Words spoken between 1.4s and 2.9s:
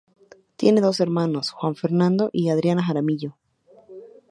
Juan Fernando y Adriana